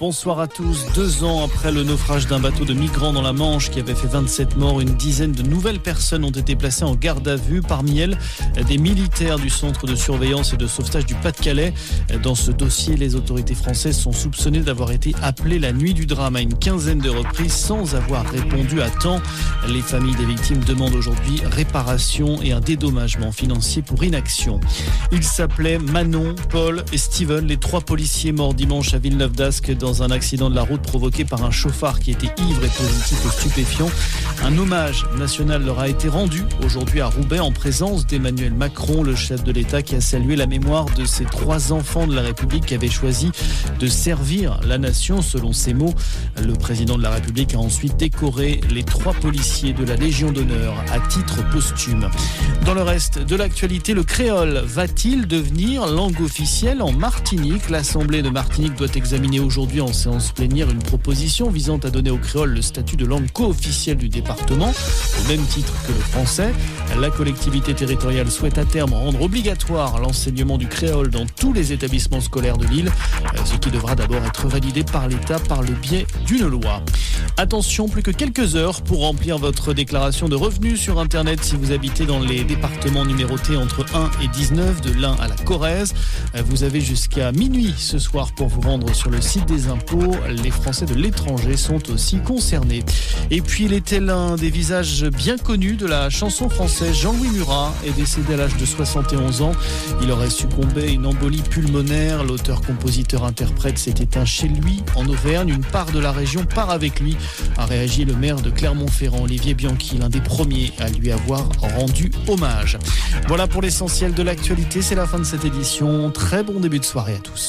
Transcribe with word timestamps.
Bonsoir 0.00 0.38
à 0.38 0.46
tous. 0.46 0.86
Deux 0.94 1.24
ans 1.24 1.44
après 1.44 1.72
le 1.72 1.82
naufrage 1.82 2.28
d'un 2.28 2.38
bateau 2.38 2.64
de 2.64 2.72
migrants 2.72 3.12
dans 3.12 3.20
la 3.20 3.32
Manche 3.32 3.68
qui 3.68 3.80
avait 3.80 3.96
fait 3.96 4.06
27 4.06 4.56
morts, 4.56 4.80
une 4.80 4.94
dizaine 4.94 5.32
de 5.32 5.42
nouvelles 5.42 5.80
personnes 5.80 6.24
ont 6.24 6.30
été 6.30 6.54
placées 6.54 6.84
en 6.84 6.94
garde 6.94 7.26
à 7.26 7.34
vue. 7.34 7.62
Parmi 7.62 7.98
elles, 7.98 8.16
des 8.68 8.78
militaires 8.78 9.40
du 9.40 9.50
centre 9.50 9.88
de 9.88 9.96
surveillance 9.96 10.52
et 10.52 10.56
de 10.56 10.68
sauvetage 10.68 11.04
du 11.04 11.16
Pas-de-Calais. 11.16 11.74
Dans 12.22 12.36
ce 12.36 12.52
dossier, 12.52 12.96
les 12.96 13.16
autorités 13.16 13.56
françaises 13.56 13.98
sont 13.98 14.12
soupçonnées 14.12 14.60
d'avoir 14.60 14.92
été 14.92 15.16
appelées 15.20 15.58
la 15.58 15.72
nuit 15.72 15.94
du 15.94 16.06
drame 16.06 16.36
à 16.36 16.42
une 16.42 16.54
quinzaine 16.54 17.00
de 17.00 17.10
reprises 17.10 17.54
sans 17.54 17.96
avoir 17.96 18.24
répondu 18.24 18.80
à 18.80 18.90
temps. 18.90 19.20
Les 19.66 19.82
familles 19.82 20.14
des 20.14 20.26
victimes 20.26 20.62
demandent 20.62 20.94
aujourd'hui 20.94 21.42
réparation 21.44 22.40
et 22.40 22.52
un 22.52 22.60
dédommagement 22.60 23.32
financier 23.32 23.82
pour 23.82 24.04
inaction. 24.04 24.60
Ils 25.10 25.24
s'appelaient 25.24 25.80
Manon, 25.80 26.36
Paul 26.50 26.84
et 26.92 26.98
Steven, 26.98 27.46
les 27.46 27.56
trois 27.56 27.80
policiers 27.80 28.30
morts 28.30 28.54
dimanche 28.54 28.94
à 28.94 28.98
Villeneuve 28.98 29.32
d'Ascq 29.32 29.72
dans 29.88 30.02
un 30.02 30.10
accident 30.10 30.50
de 30.50 30.54
la 30.54 30.64
route 30.64 30.82
provoqué 30.82 31.24
par 31.24 31.44
un 31.44 31.50
chauffard 31.50 31.98
qui 31.98 32.10
était 32.10 32.30
ivre 32.42 32.62
et 32.62 32.68
positif 32.68 33.24
aux 33.24 33.30
stupéfiants. 33.30 33.90
Un 34.44 34.58
hommage 34.58 35.06
national 35.16 35.64
leur 35.64 35.78
a 35.78 35.88
été 35.88 36.10
rendu 36.10 36.44
aujourd'hui 36.62 37.00
à 37.00 37.06
Roubaix 37.06 37.38
en 37.38 37.52
présence 37.52 38.06
d'Emmanuel 38.06 38.52
Macron, 38.52 39.02
le 39.02 39.16
chef 39.16 39.42
de 39.44 39.50
l'État 39.50 39.80
qui 39.80 39.94
a 39.94 40.02
salué 40.02 40.36
la 40.36 40.44
mémoire 40.44 40.84
de 40.94 41.06
ces 41.06 41.24
trois 41.24 41.72
enfants 41.72 42.06
de 42.06 42.14
la 42.14 42.20
République 42.20 42.66
qui 42.66 42.74
avaient 42.74 42.90
choisi 42.90 43.30
de 43.80 43.86
servir 43.86 44.60
la 44.62 44.76
nation 44.76 45.22
selon 45.22 45.54
ses 45.54 45.72
mots. 45.72 45.94
Le 46.38 46.52
président 46.52 46.98
de 46.98 47.02
la 47.02 47.10
République 47.10 47.54
a 47.54 47.58
ensuite 47.58 47.96
décoré 47.96 48.60
les 48.70 48.82
trois 48.82 49.14
policiers 49.14 49.72
de 49.72 49.86
la 49.86 49.96
Légion 49.96 50.32
d'honneur 50.32 50.74
à 50.92 51.00
titre 51.08 51.48
posthume. 51.48 52.10
Dans 52.66 52.74
le 52.74 52.82
reste 52.82 53.20
de 53.20 53.36
l'actualité, 53.36 53.94
le 53.94 54.04
créole 54.04 54.62
va-t-il 54.66 55.26
devenir 55.26 55.86
langue 55.86 56.20
officielle 56.20 56.82
en 56.82 56.92
Martinique? 56.92 57.70
L'Assemblée 57.70 58.20
de 58.20 58.28
Martinique 58.28 58.74
doit 58.74 58.94
examiner 58.94 59.40
aujourd'hui 59.40 59.77
en 59.80 59.92
séance 59.92 60.32
plénière 60.32 60.70
une 60.70 60.78
proposition 60.78 61.50
visant 61.50 61.78
à 61.78 61.90
donner 61.90 62.10
au 62.10 62.18
créole 62.18 62.50
le 62.50 62.62
statut 62.62 62.96
de 62.96 63.04
langue 63.04 63.30
co-officielle 63.32 63.96
du 63.96 64.08
département, 64.08 64.72
au 64.72 65.28
même 65.28 65.44
titre 65.46 65.72
que 65.86 65.92
le 65.92 65.98
français. 65.98 66.52
La 67.00 67.10
collectivité 67.10 67.74
territoriale 67.74 68.30
souhaite 68.30 68.58
à 68.58 68.64
terme 68.64 68.92
rendre 68.92 69.22
obligatoire 69.22 70.00
l'enseignement 70.00 70.58
du 70.58 70.68
créole 70.68 71.10
dans 71.10 71.26
tous 71.26 71.52
les 71.52 71.72
établissements 71.72 72.20
scolaires 72.20 72.56
de 72.56 72.66
l'île, 72.66 72.90
ce 73.44 73.56
qui 73.56 73.70
devra 73.70 73.94
d'abord 73.94 74.24
être 74.24 74.48
validé 74.48 74.84
par 74.84 75.08
l'État 75.08 75.38
par 75.38 75.62
le 75.62 75.72
biais 75.72 76.06
d'une 76.26 76.46
loi. 76.46 76.82
Attention, 77.36 77.88
plus 77.88 78.02
que 78.02 78.10
quelques 78.10 78.56
heures 78.56 78.82
pour 78.82 79.00
remplir 79.00 79.38
votre 79.38 79.74
déclaration 79.74 80.28
de 80.28 80.34
revenus 80.34 80.80
sur 80.80 80.98
Internet 80.98 81.44
si 81.44 81.56
vous 81.56 81.72
habitez 81.72 82.04
dans 82.04 82.20
les 82.20 82.44
départements 82.44 83.04
numérotés 83.04 83.56
entre 83.56 83.84
1 83.94 84.10
et 84.22 84.28
19, 84.28 84.80
de 84.80 84.92
l'Ain 85.00 85.16
à 85.20 85.28
la 85.28 85.36
Corrèze. 85.36 85.94
Vous 86.46 86.64
avez 86.64 86.80
jusqu'à 86.80 87.32
minuit 87.32 87.74
ce 87.76 87.98
soir 87.98 88.32
pour 88.32 88.48
vous 88.48 88.60
rendre 88.60 88.92
sur 88.94 89.10
le 89.10 89.20
site 89.20 89.46
Les 90.28 90.50
Français 90.50 90.86
de 90.86 90.94
l'étranger 90.94 91.56
sont 91.56 91.90
aussi 91.90 92.18
concernés. 92.18 92.84
Et 93.30 93.40
puis 93.40 93.64
il 93.64 93.72
était 93.72 94.00
l'un 94.00 94.36
des 94.36 94.50
visages 94.50 95.04
bien 95.04 95.36
connus 95.36 95.76
de 95.76 95.86
la 95.86 96.10
chanson 96.10 96.48
française. 96.48 96.94
Jean-Louis 96.94 97.28
Murat 97.30 97.72
est 97.86 97.92
décédé 97.92 98.34
à 98.34 98.36
l'âge 98.38 98.56
de 98.56 98.64
71 98.64 99.42
ans. 99.42 99.52
Il 100.02 100.10
aurait 100.10 100.30
succombé 100.30 100.84
à 100.84 100.86
une 100.86 101.06
embolie 101.06 101.42
pulmonaire. 101.42 102.24
L'auteur, 102.24 102.60
compositeur, 102.62 103.24
interprète 103.24 103.78
s'est 103.78 103.94
éteint 104.00 104.24
chez 104.24 104.48
lui 104.48 104.82
en 104.96 105.06
Auvergne. 105.06 105.50
Une 105.50 105.64
part 105.64 105.90
de 105.92 105.98
la 105.98 106.12
région 106.12 106.44
part 106.44 106.70
avec 106.70 107.00
lui, 107.00 107.16
a 107.56 107.66
réagi 107.66 108.04
le 108.04 108.14
maire 108.14 108.40
de 108.40 108.50
Clermont-Ferrand, 108.50 109.22
Olivier 109.22 109.54
Bianchi, 109.54 109.98
l'un 109.98 110.08
des 110.08 110.20
premiers 110.20 110.72
à 110.78 110.88
lui 110.88 111.10
avoir 111.12 111.48
rendu 111.60 112.10
hommage. 112.26 112.78
Voilà 113.26 113.46
pour 113.46 113.62
l'essentiel 113.62 114.14
de 114.14 114.22
l'actualité. 114.22 114.82
C'est 114.82 114.94
la 114.94 115.06
fin 115.06 115.18
de 115.18 115.24
cette 115.24 115.44
édition. 115.44 116.10
Très 116.10 116.42
bon 116.42 116.60
début 116.60 116.78
de 116.78 116.84
soirée 116.84 117.14
à 117.14 117.18
tous. 117.18 117.46